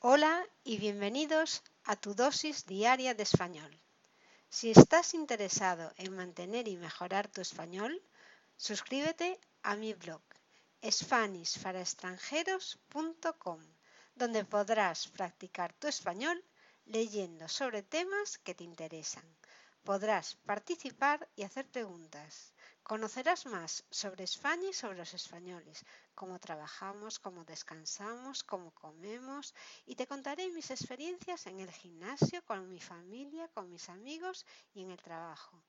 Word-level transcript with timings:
Hola 0.00 0.44
y 0.64 0.78
bienvenidos 0.78 1.62
a 1.84 1.96
tu 1.96 2.14
dosis 2.14 2.66
diaria 2.66 3.14
de 3.14 3.22
español. 3.22 3.80
Si 4.48 4.70
estás 4.70 5.14
interesado 5.14 5.92
en 5.96 6.14
mantener 6.14 6.68
y 6.68 6.76
mejorar 6.76 7.28
tu 7.28 7.40
español, 7.40 8.02
suscríbete 8.56 9.40
a 9.62 9.76
mi 9.76 9.94
blog 9.94 10.20
SpanishParaExtranjeros.com, 10.82 13.60
donde 14.14 14.44
podrás 14.44 15.08
practicar 15.08 15.72
tu 15.72 15.88
español 15.88 16.44
leyendo 16.84 17.48
sobre 17.48 17.82
temas 17.82 18.36
que 18.38 18.54
te 18.54 18.64
interesan. 18.64 19.24
Podrás 19.84 20.36
participar 20.46 21.28
y 21.34 21.42
hacer 21.42 21.68
preguntas. 21.68 22.54
Conocerás 22.84 23.46
más 23.46 23.84
sobre 23.90 24.22
España 24.22 24.68
y 24.68 24.72
sobre 24.72 24.98
los 24.98 25.12
españoles, 25.12 25.84
cómo 26.14 26.38
trabajamos, 26.38 27.18
cómo 27.18 27.44
descansamos, 27.44 28.44
cómo 28.44 28.70
comemos 28.70 29.52
y 29.84 29.96
te 29.96 30.06
contaré 30.06 30.52
mis 30.52 30.70
experiencias 30.70 31.48
en 31.48 31.58
el 31.58 31.72
gimnasio, 31.72 32.44
con 32.44 32.68
mi 32.68 32.78
familia, 32.78 33.48
con 33.48 33.68
mis 33.70 33.88
amigos 33.88 34.46
y 34.72 34.82
en 34.82 34.92
el 34.92 35.02
trabajo. 35.02 35.64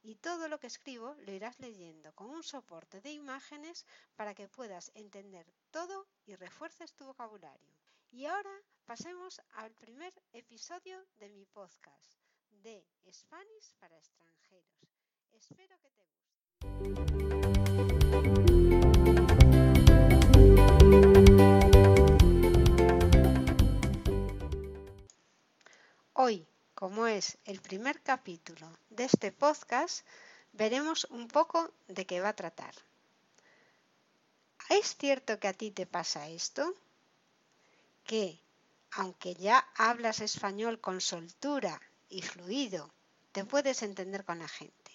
Y 0.00 0.14
todo 0.14 0.46
lo 0.46 0.60
que 0.60 0.68
escribo 0.68 1.16
lo 1.26 1.32
irás 1.32 1.58
leyendo 1.58 2.14
con 2.14 2.30
un 2.30 2.44
soporte 2.44 3.00
de 3.00 3.10
imágenes 3.10 3.84
para 4.14 4.32
que 4.32 4.48
puedas 4.48 4.92
entender 4.94 5.44
todo 5.72 6.06
y 6.24 6.36
refuerces 6.36 6.94
tu 6.94 7.04
vocabulario. 7.04 7.74
Y 8.12 8.26
ahora 8.26 8.62
pasemos 8.84 9.40
al 9.54 9.72
primer 9.72 10.14
episodio 10.32 11.04
de 11.16 11.30
mi 11.30 11.44
podcast 11.46 12.25
de 12.66 12.84
Spanish 13.12 13.70
para 13.78 13.96
extranjeros. 13.96 14.74
Espero 15.32 15.78
que 15.78 15.90
te 15.90 16.02
guste. 16.10 16.36
Hoy, 26.14 26.44
como 26.74 27.06
es 27.06 27.38
el 27.44 27.60
primer 27.60 28.02
capítulo 28.02 28.76
de 28.90 29.04
este 29.04 29.30
podcast, 29.30 30.04
veremos 30.52 31.04
un 31.10 31.28
poco 31.28 31.72
de 31.86 32.04
qué 32.04 32.20
va 32.20 32.30
a 32.30 32.36
tratar. 32.36 32.74
¿Es 34.70 34.96
cierto 34.96 35.38
que 35.38 35.46
a 35.46 35.52
ti 35.52 35.70
te 35.70 35.86
pasa 35.86 36.26
esto? 36.26 36.74
Que, 38.02 38.40
aunque 38.90 39.36
ya 39.36 39.68
hablas 39.76 40.18
español 40.18 40.80
con 40.80 41.00
soltura 41.00 41.80
y 42.08 42.22
fluido, 42.22 42.92
te 43.32 43.44
puedes 43.44 43.82
entender 43.82 44.24
con 44.24 44.38
la 44.38 44.48
gente. 44.48 44.92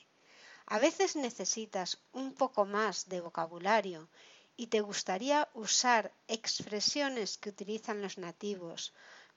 A 0.66 0.80
veces 0.80 1.16
necesitas 1.16 1.98
un 2.14 2.34
poco 2.34 2.66
más 2.66 3.10
de 3.10 3.22
vocabulario 3.22 4.10
y 4.56 4.68
te 4.68 4.82
gustaría 4.82 5.50
usar 5.54 6.14
expresiones 6.28 7.38
que 7.38 7.50
utilizan 7.50 8.02
los 8.02 8.18
nativos, 8.18 8.94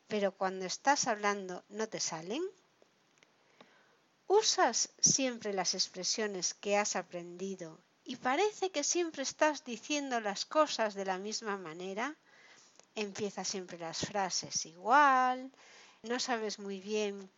pero 0.06 0.32
cuando 0.32 0.64
estás 0.64 1.06
hablando 1.06 1.64
no 1.68 1.88
te 1.88 2.00
salen. 2.00 2.42
¿Usas 4.26 4.90
siempre 5.00 5.52
las 5.52 5.74
expresiones 5.74 6.54
que 6.54 6.76
has 6.76 6.96
aprendido 6.96 7.78
y 8.04 8.16
parece 8.16 8.70
que 8.70 8.84
siempre 8.84 9.22
estás 9.22 9.64
diciendo 9.64 10.20
las 10.20 10.44
cosas 10.44 10.94
de 10.94 11.04
la 11.04 11.18
misma 11.18 11.56
manera? 11.56 12.16
Empiezas 12.94 13.48
siempre 13.48 13.78
las 13.78 13.98
frases 13.98 14.66
igual, 14.66 15.50
no 16.02 16.20
sabes 16.20 16.58
muy 16.58 16.80
bien 16.80 17.30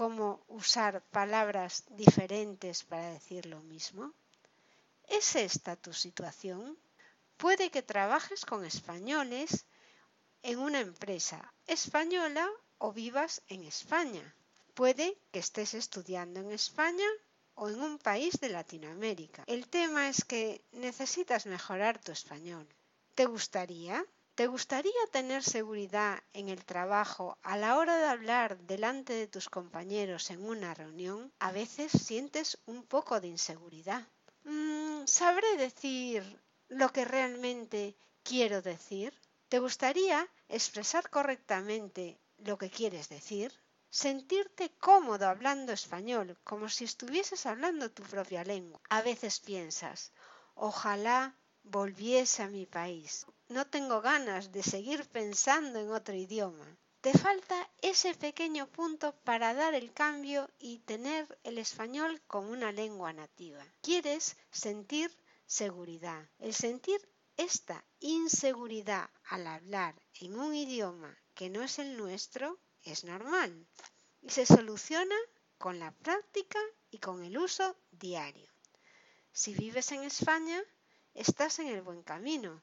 cómo 0.00 0.42
usar 0.48 1.02
palabras 1.10 1.84
diferentes 1.90 2.84
para 2.84 3.10
decir 3.10 3.44
lo 3.44 3.60
mismo? 3.60 4.14
¿Es 5.06 5.36
esta 5.36 5.76
tu 5.76 5.92
situación? 5.92 6.78
Puede 7.36 7.70
que 7.70 7.82
trabajes 7.82 8.46
con 8.46 8.64
españoles 8.64 9.66
en 10.42 10.58
una 10.58 10.80
empresa 10.80 11.52
española 11.66 12.48
o 12.78 12.94
vivas 12.94 13.42
en 13.48 13.62
España. 13.64 14.24
Puede 14.72 15.18
que 15.32 15.40
estés 15.40 15.74
estudiando 15.74 16.40
en 16.40 16.50
España 16.50 17.10
o 17.54 17.68
en 17.68 17.82
un 17.82 17.98
país 17.98 18.40
de 18.40 18.48
Latinoamérica. 18.48 19.44
El 19.46 19.68
tema 19.68 20.08
es 20.08 20.24
que 20.24 20.64
necesitas 20.72 21.44
mejorar 21.44 22.00
tu 22.00 22.10
español. 22.10 22.66
¿Te 23.14 23.26
gustaría? 23.26 24.02
¿Te 24.40 24.46
gustaría 24.46 25.06
tener 25.12 25.42
seguridad 25.42 26.18
en 26.32 26.48
el 26.48 26.64
trabajo 26.64 27.36
a 27.42 27.58
la 27.58 27.76
hora 27.76 27.98
de 27.98 28.06
hablar 28.06 28.56
delante 28.60 29.12
de 29.12 29.26
tus 29.26 29.50
compañeros 29.50 30.30
en 30.30 30.42
una 30.42 30.72
reunión? 30.72 31.30
A 31.40 31.52
veces 31.52 31.92
sientes 31.92 32.56
un 32.64 32.82
poco 32.84 33.20
de 33.20 33.28
inseguridad. 33.28 34.08
Mm, 34.44 35.04
¿Sabré 35.04 35.58
decir 35.58 36.40
lo 36.68 36.88
que 36.90 37.04
realmente 37.04 37.98
quiero 38.22 38.62
decir? 38.62 39.12
¿Te 39.50 39.58
gustaría 39.58 40.26
expresar 40.48 41.10
correctamente 41.10 42.18
lo 42.38 42.56
que 42.56 42.70
quieres 42.70 43.10
decir? 43.10 43.52
Sentirte 43.90 44.70
cómodo 44.78 45.28
hablando 45.28 45.74
español, 45.74 46.38
como 46.44 46.70
si 46.70 46.84
estuvieses 46.84 47.44
hablando 47.44 47.90
tu 47.90 48.04
propia 48.04 48.42
lengua. 48.42 48.80
A 48.88 49.02
veces 49.02 49.38
piensas, 49.38 50.12
ojalá 50.54 51.36
volviese 51.62 52.42
a 52.42 52.48
mi 52.48 52.64
país 52.64 53.26
no 53.50 53.66
tengo 53.66 54.00
ganas 54.00 54.52
de 54.52 54.62
seguir 54.62 55.04
pensando 55.08 55.80
en 55.80 55.90
otro 55.90 56.14
idioma. 56.14 56.78
Te 57.00 57.12
falta 57.12 57.68
ese 57.82 58.14
pequeño 58.14 58.68
punto 58.68 59.12
para 59.24 59.54
dar 59.54 59.74
el 59.74 59.92
cambio 59.92 60.48
y 60.60 60.78
tener 60.78 61.36
el 61.42 61.58
español 61.58 62.22
como 62.28 62.52
una 62.52 62.70
lengua 62.70 63.12
nativa. 63.12 63.64
Quieres 63.82 64.36
sentir 64.52 65.10
seguridad. 65.46 66.28
El 66.38 66.54
sentir 66.54 67.00
esta 67.36 67.84
inseguridad 67.98 69.10
al 69.24 69.44
hablar 69.48 70.00
en 70.20 70.38
un 70.38 70.54
idioma 70.54 71.18
que 71.34 71.50
no 71.50 71.62
es 71.64 71.80
el 71.80 71.96
nuestro 71.96 72.56
es 72.84 73.02
normal 73.02 73.66
y 74.22 74.30
se 74.30 74.46
soluciona 74.46 75.16
con 75.58 75.80
la 75.80 75.90
práctica 75.90 76.60
y 76.92 76.98
con 76.98 77.24
el 77.24 77.36
uso 77.36 77.76
diario. 77.90 78.48
Si 79.32 79.54
vives 79.54 79.90
en 79.90 80.04
España, 80.04 80.62
estás 81.14 81.58
en 81.58 81.66
el 81.66 81.82
buen 81.82 82.04
camino 82.04 82.62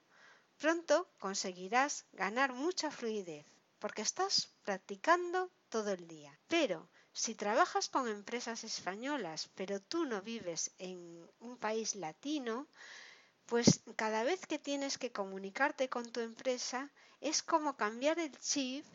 Pronto 0.59 1.07
conseguirás 1.19 2.05
ganar 2.13 2.53
mucha 2.53 2.89
fluidez 2.89 3.45
porque 3.79 4.01
estás 4.01 4.49
practicando 4.63 5.51
todo 5.69 5.91
el 5.91 6.07
día. 6.07 6.37
Pero 6.47 6.89
si 7.13 7.35
trabajas 7.35 7.89
con 7.89 8.07
empresas 8.07 8.63
españolas 8.63 9.49
pero 9.55 9.79
tú 9.79 10.05
no 10.05 10.21
vives 10.21 10.71
en 10.79 11.29
un 11.39 11.57
país 11.57 11.95
latino, 11.95 12.67
pues 13.45 13.81
cada 13.95 14.23
vez 14.23 14.45
que 14.47 14.59
tienes 14.59 14.97
que 14.97 15.11
comunicarte 15.11 15.89
con 15.89 16.11
tu 16.11 16.21
empresa 16.21 16.91
es 17.21 17.43
como 17.43 17.77
cambiar 17.77 18.17
el 18.19 18.37
chip 18.39 18.85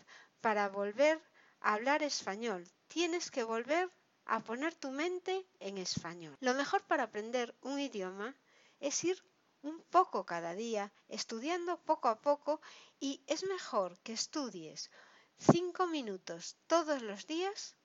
para 0.40 0.68
volver 0.68 1.20
a 1.60 1.74
hablar 1.74 2.02
español. 2.02 2.68
Tienes 2.88 3.30
que 3.30 3.44
volver 3.44 3.88
a 4.26 4.40
poner 4.40 4.74
tu 4.74 4.90
mente 4.90 5.46
en 5.60 5.78
español. 5.78 6.36
Lo 6.40 6.54
mejor 6.54 6.82
para 6.82 7.04
aprender 7.04 7.54
un 7.62 7.78
idioma 7.78 8.34
es 8.80 9.04
ir 9.04 9.22
un 9.62 9.82
poco 9.90 10.26
cada 10.26 10.54
día, 10.54 10.92
estudiando 11.08 11.80
poco 11.82 12.08
a 12.08 12.20
poco 12.20 12.60
y 13.00 13.22
es 13.26 13.44
mejor 13.44 13.98
que 14.00 14.12
estudies 14.12 14.90
cinco 15.38 15.86
minutos 15.86 16.56
todos 16.66 17.02
los 17.02 17.26
días 17.26 17.76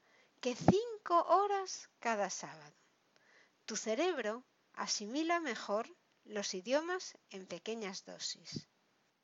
que 0.42 0.56
cinco 0.56 1.24
horas 1.28 1.90
cada 2.00 2.30
sábado. 2.30 2.76
Tu 3.66 3.76
cerebro 3.76 4.44
asimila 4.74 5.40
mejor 5.40 5.96
los 6.24 6.54
idiomas 6.54 7.18
en 7.30 7.48
pequeñas 7.48 8.06
dosis. 8.06 8.68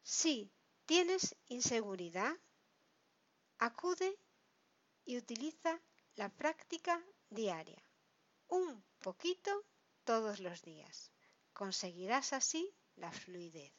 Si 0.02 0.52
tienes 0.86 1.36
inseguridad, 1.48 2.36
acude 3.58 4.18
y 5.06 5.18
utiliza 5.18 5.80
la 6.16 6.30
práctica 6.30 7.04
diaria, 7.30 7.84
un 8.48 8.84
poquito 9.00 9.52
todos 10.04 10.40
los 10.40 10.62
días. 10.62 11.12
Conseguirás 11.54 12.34
así 12.34 12.74
la 12.96 13.12
fluidez. 13.12 13.74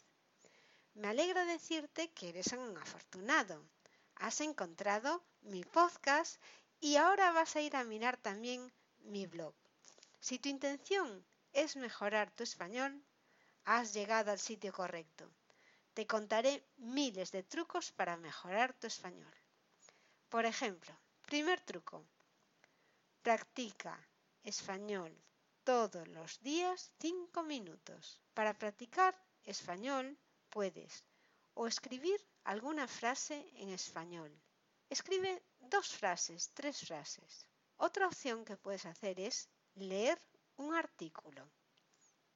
Me 0.95 1.09
alegra 1.09 1.45
decirte 1.45 2.13
que 2.13 2.29
eres 2.29 2.53
un 2.53 2.77
afortunado. 2.79 3.69
Has 4.15 4.41
encontrado 4.41 5.25
mi 5.43 5.65
podcast 5.65 6.41
y 6.81 6.97
ahora 6.97 7.33
vas 7.33 7.57
a 7.57 7.61
ir 7.61 7.75
a 7.75 7.83
mirar 7.83 8.17
también 8.17 8.73
mi 8.99 9.27
blog. 9.27 9.55
Si 10.21 10.39
tu 10.39 10.49
intención 10.49 11.27
es 11.53 11.75
mejorar 11.77 12.31
tu 12.31 12.45
español, 12.45 13.05
has 13.65 13.93
llegado 13.93 14.31
al 14.31 14.39
sitio 14.39 14.73
correcto. 14.73 15.29
Te 15.95 16.07
contaré 16.07 16.65
miles 16.77 17.33
de 17.33 17.43
trucos 17.43 17.91
para 17.91 18.17
mejorar 18.17 18.73
tu 18.75 18.87
español. 18.87 19.35
Por 20.29 20.45
ejemplo, 20.45 20.97
primer 21.23 21.61
truco. 21.61 22.07
Practica 23.23 23.99
español 24.45 25.13
todos 25.65 26.07
los 26.09 26.41
días 26.43 26.93
cinco 27.01 27.43
minutos. 27.43 28.21
Para 28.35 28.53
practicar 28.53 29.19
español 29.45 30.17
puedes 30.51 31.05
o 31.55 31.67
escribir 31.67 32.21
alguna 32.45 32.87
frase 32.87 33.51
en 33.55 33.71
español. 33.71 34.31
Escribe 34.91 35.43
dos 35.61 35.89
frases, 35.89 36.51
tres 36.53 36.87
frases. 36.87 37.47
Otra 37.79 38.07
opción 38.07 38.45
que 38.45 38.59
puedes 38.59 38.85
hacer 38.85 39.19
es 39.19 39.49
leer 39.75 40.19
un 40.57 40.75
artículo. 40.75 41.49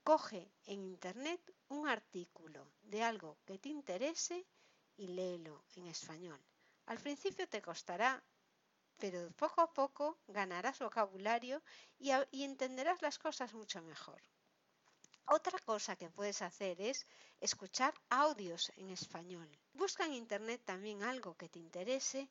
Coge 0.02 0.50
en 0.64 0.84
internet 0.84 1.40
un 1.68 1.86
artículo 1.86 2.66
de 2.82 3.02
algo 3.02 3.36
que 3.44 3.58
te 3.58 3.68
interese 3.68 4.46
y 4.96 5.08
léelo 5.08 5.64
en 5.76 5.86
español. 5.86 6.40
Al 6.86 6.98
principio 6.98 7.46
te 7.46 7.60
costará, 7.60 8.22
pero 8.98 9.30
poco 9.32 9.60
a 9.60 9.72
poco 9.72 10.18
ganarás 10.26 10.78
vocabulario 10.80 11.62
y, 11.98 12.10
entenderás 12.42 13.00
las 13.02 13.18
cosas 13.18 13.54
mucho 13.54 13.80
mejor. 13.82 14.20
Otra 15.26 15.58
cosa 15.60 15.96
que 15.96 16.10
puedes 16.10 16.42
hacer 16.42 16.80
es 16.80 17.06
escuchar 17.40 17.94
audios 18.08 18.72
en 18.76 18.90
español. 18.90 19.48
Busca 19.74 20.06
en 20.06 20.14
internet 20.14 20.62
también 20.64 21.02
algo 21.02 21.36
que 21.36 21.48
te 21.48 21.58
interese 21.58 22.28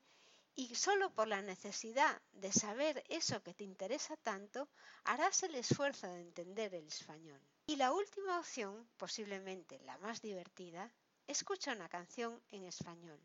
y 0.55 0.73
solo 0.73 1.13
por 1.13 1.27
la 1.27 1.41
necesidad 1.43 2.19
de 2.33 2.51
saber 2.51 3.03
eso 3.09 3.43
que 3.43 3.53
te 3.53 3.63
interesa 3.63 4.17
tanto, 4.17 4.67
harás 5.03 5.43
el 5.43 5.53
esfuerzo 5.53 6.07
de 6.07 6.21
entender 6.21 6.73
el 6.73 6.87
español. 6.87 7.39
Y 7.67 7.75
la 7.75 7.93
última 7.93 8.39
opción, 8.39 8.89
posiblemente 8.97 9.79
la 9.81 9.99
más 9.99 10.21
divertida, 10.21 10.91
escucha 11.27 11.73
una 11.73 11.87
canción 11.89 12.41
en 12.49 12.63
español. 12.63 13.19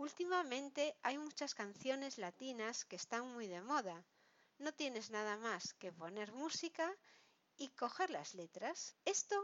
Últimamente 0.00 0.96
hay 1.02 1.18
muchas 1.18 1.54
canciones 1.54 2.16
latinas 2.16 2.86
que 2.86 2.96
están 2.96 3.34
muy 3.34 3.48
de 3.48 3.60
moda. 3.60 4.02
No 4.56 4.72
tienes 4.72 5.10
nada 5.10 5.36
más 5.36 5.74
que 5.74 5.92
poner 5.92 6.32
música 6.32 6.90
y 7.58 7.68
coger 7.68 8.08
las 8.08 8.32
letras. 8.32 8.96
Esto 9.04 9.36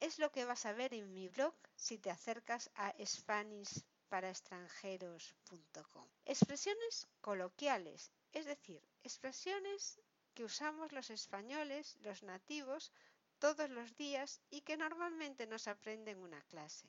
es 0.00 0.18
lo 0.18 0.32
que 0.32 0.44
vas 0.44 0.66
a 0.66 0.72
ver 0.72 0.92
en 0.92 1.12
mi 1.12 1.28
blog 1.28 1.54
si 1.76 1.98
te 1.98 2.10
acercas 2.10 2.68
a 2.74 2.92
Spanish 3.06 3.84
para 4.08 4.28
extranjeros.com. 4.28 6.08
Expresiones 6.24 7.06
coloquiales, 7.20 8.10
es 8.32 8.44
decir, 8.44 8.82
expresiones 9.04 10.00
que 10.34 10.42
usamos 10.42 10.90
los 10.90 11.10
españoles, 11.10 11.96
los 12.00 12.24
nativos, 12.24 12.90
todos 13.38 13.70
los 13.70 13.96
días 13.96 14.40
y 14.50 14.62
que 14.62 14.76
normalmente 14.76 15.46
nos 15.46 15.68
aprenden 15.68 16.18
una 16.18 16.42
clase. 16.42 16.88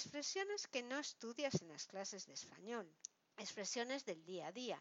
Expresiones 0.00 0.68
que 0.68 0.84
no 0.84 0.96
estudias 1.00 1.60
en 1.60 1.70
las 1.70 1.88
clases 1.88 2.24
de 2.28 2.34
español. 2.34 2.88
Expresiones 3.36 4.04
del 4.04 4.24
día 4.24 4.46
a 4.46 4.52
día. 4.52 4.80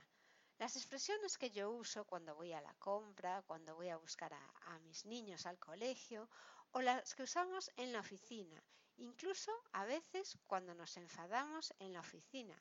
Las 0.60 0.75
expresiones 0.75 1.40
que 1.40 1.50
yo 1.50 1.72
uso 1.72 2.06
cuando 2.06 2.36
voy 2.36 2.54
a 2.54 2.62
la 2.62 2.75
compra, 2.75 3.42
cuando 3.48 3.74
voy 3.74 3.90
a 3.90 3.98
buscar 3.98 4.31
a, 4.31 4.54
a 4.68 4.80
mis 4.81 5.06
niños 5.06 5.48
al 5.48 5.58
colegio 5.58 6.30
o 6.69 6.81
las 6.81 7.16
que 7.16 7.24
usamos 7.24 7.72
en 7.78 7.94
la 7.94 8.02
oficina 8.02 8.64
incluso 8.98 9.52
a 9.72 9.86
veces 9.86 10.38
cuando 10.46 10.75
nos 10.75 10.98
enfadamos 10.98 11.74
en 11.80 11.94
la 11.94 12.02
oficina. 12.02 12.56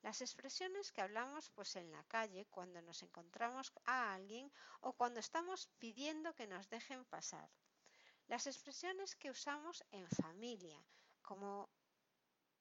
Las 0.00 0.22
expresiones 0.22 0.90
que 0.92 1.02
hablamos 1.02 1.50
pues 1.50 1.76
en 1.76 1.92
la 1.92 2.04
calle 2.04 2.46
cuando 2.46 2.80
nos 2.80 3.02
encontramos 3.02 3.70
a 3.84 4.14
alguien 4.14 4.50
o 4.80 4.94
cuando 4.94 5.20
estamos 5.20 5.68
pidiendo 5.78 6.34
que 6.34 6.46
nos 6.46 6.70
dejen 6.70 7.04
pasar. 7.04 7.50
Las 8.28 8.46
expresiones 8.46 9.14
que 9.14 9.30
usamos 9.30 9.84
en 9.90 10.08
familia, 10.08 10.82
como 11.20 11.68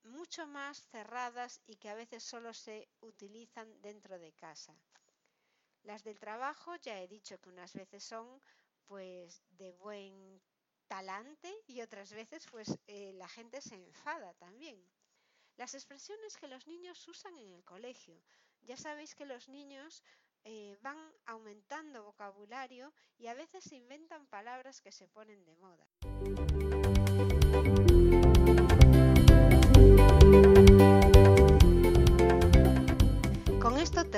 mucho 0.08 0.48
más 0.48 0.82
cerradas 0.90 1.62
y 1.68 1.76
que 1.76 1.90
a 1.90 1.96
veces 1.96 2.24
solo 2.24 2.54
se 2.54 2.88
utilizan 3.02 3.82
dentro 3.82 4.18
de 4.18 4.34
casa. 4.34 4.74
Las 5.84 6.04
del 6.04 6.20
trabajo 6.20 6.76
ya 6.78 7.02
he 7.02 7.08
dicho 7.08 7.40
que 7.40 7.50
unas 7.50 7.74
veces 7.74 8.04
son 8.04 8.42
pues 8.88 9.44
de 9.58 9.72
buen 9.74 10.42
talante 10.88 11.54
y 11.68 11.82
otras 11.82 12.12
veces 12.12 12.46
pues 12.50 12.78
eh, 12.88 13.14
la 13.14 13.28
gente 13.28 13.62
se 13.62 13.76
enfada 13.76 14.34
también. 14.34 14.82
Las 15.58 15.74
expresiones 15.74 16.38
que 16.38 16.48
los 16.48 16.68
niños 16.68 17.08
usan 17.08 17.38
en 17.38 17.52
el 17.52 17.64
colegio. 17.64 18.22
Ya 18.62 18.78
sabéis 18.78 19.16
que 19.16 19.26
los 19.26 19.50
niños 19.50 20.04
eh, 20.44 20.78
van 20.82 20.98
aumentando 21.26 22.04
vocabulario 22.04 22.94
y 23.18 23.28
a 23.28 23.34
veces 23.34 23.72
inventan 23.72 24.28
palabras 24.28 24.82
que 24.82 24.92
se 24.92 25.08
ponen 25.08 25.44
de 25.46 25.56
moda. 25.56 25.88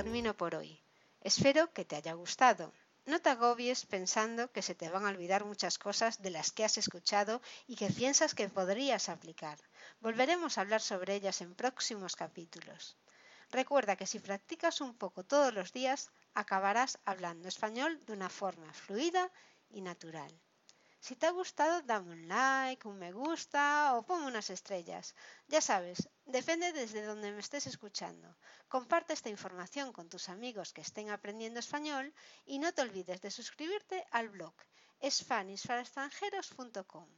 Termino 0.03 0.33
por 0.33 0.55
hoy. 0.55 0.81
Espero 1.19 1.73
que 1.73 1.83
te 1.83 1.97
haya 1.97 2.13
gustado. 2.13 2.71
No 3.05 3.19
te 3.19 3.31
agobies 3.31 3.85
pensando 3.85 4.49
que 4.53 4.61
se 4.61 4.73
te 4.73 4.87
van 4.89 5.05
a 5.05 5.09
olvidar 5.09 5.43
muchas 5.43 5.77
cosas 5.77 6.21
de 6.21 6.29
las 6.29 6.53
que 6.53 6.63
has 6.63 6.77
escuchado 6.77 7.41
y 7.67 7.75
que 7.75 7.89
piensas 7.89 8.33
que 8.33 8.47
podrías 8.47 9.09
aplicar. 9.09 9.57
Volveremos 9.99 10.57
a 10.57 10.61
hablar 10.61 10.81
sobre 10.81 11.15
ellas 11.15 11.41
en 11.41 11.53
próximos 11.53 12.15
capítulos. 12.15 12.95
Recuerda 13.51 13.97
que 13.97 14.07
si 14.07 14.19
practicas 14.19 14.79
un 14.79 14.93
poco 14.93 15.25
todos 15.25 15.53
los 15.53 15.73
días, 15.73 16.11
acabarás 16.33 16.97
hablando 17.03 17.49
español 17.49 17.99
de 18.05 18.13
una 18.13 18.29
forma 18.29 18.71
fluida 18.71 19.29
y 19.69 19.81
natural. 19.81 20.31
Si 21.01 21.15
te 21.15 21.27
ha 21.27 21.31
gustado, 21.31 21.81
dame 21.81 22.13
un 22.13 22.27
like, 22.29 22.87
un 22.87 22.99
me 22.99 23.11
gusta 23.11 23.95
o 23.95 24.05
ponme 24.07 24.27
unas 24.27 24.49
estrellas. 24.49 25.15
Ya 25.47 25.59
sabes, 25.59 26.09
depende 26.29 26.71
desde 26.73 27.03
donde 27.03 27.31
me 27.31 27.39
estés 27.39 27.65
escuchando. 27.67 28.35
Comparte 28.67 29.13
esta 29.13 29.29
información 29.29 29.91
con 29.91 30.09
tus 30.09 30.29
amigos 30.29 30.73
que 30.73 30.81
estén 30.81 31.09
aprendiendo 31.09 31.59
español 31.59 32.13
y 32.45 32.59
no 32.59 32.71
te 32.73 32.83
olvides 32.83 33.21
de 33.21 33.31
suscribirte 33.31 34.05
al 34.11 34.29
blog 34.29 34.53
SpanishParaExtranjeros.com. 35.03 37.09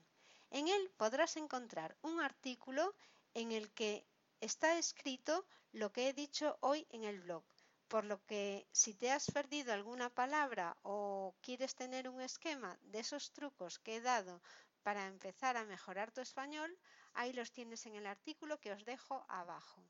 En 0.52 0.68
él 0.68 0.92
podrás 0.98 1.38
encontrar 1.38 1.96
un 2.02 2.20
artículo 2.22 2.96
en 3.34 3.52
el 3.52 3.72
que 3.72 4.06
está 4.40 4.78
escrito 4.78 5.46
lo 5.74 5.92
que 5.92 6.10
he 6.10 6.14
dicho 6.14 6.58
hoy 6.62 6.86
en 6.90 7.04
el 7.04 7.20
blog 7.22 7.44
por 7.92 8.06
lo 8.06 8.26
que 8.26 8.66
si 8.72 8.94
te 8.94 9.12
has 9.12 9.30
perdido 9.32 9.74
alguna 9.74 10.10
palabra 10.10 10.78
o 10.84 11.36
quieres 11.42 11.76
tener 11.76 12.08
un 12.08 12.22
esquema 12.22 12.80
de 12.84 13.00
esos 13.00 13.34
trucos 13.34 13.80
que 13.80 13.98
he 13.98 14.02
dado 14.02 14.42
para 14.82 15.08
empezar 15.08 15.58
a 15.58 15.66
mejorar 15.66 16.10
tu 16.10 16.22
español, 16.22 16.74
ahí 17.14 17.34
los 17.34 17.52
tienes 17.52 17.86
en 17.86 17.96
el 17.96 18.08
artículo 18.08 18.60
que 18.60 18.72
os 18.72 18.86
dejo 18.86 19.26
abajo. 19.28 19.84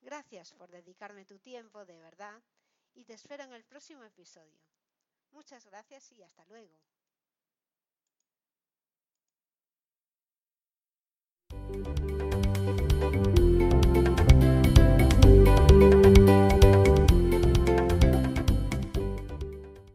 Gracias 0.00 0.52
por 0.52 0.70
dedicarme 0.70 1.24
tu 1.24 1.38
tiempo, 1.38 1.84
de 1.84 1.98
verdad, 1.98 2.42
y 2.94 3.04
te 3.04 3.14
espero 3.14 3.44
en 3.44 3.52
el 3.52 3.64
próximo 3.64 4.04
episodio. 4.04 4.60
Muchas 5.32 5.66
gracias 5.66 6.12
y 6.12 6.22
hasta 6.22 6.44
luego. 6.46 6.76